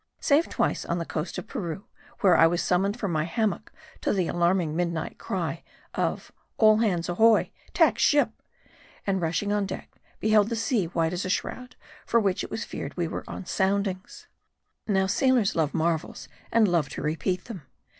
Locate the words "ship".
7.99-8.31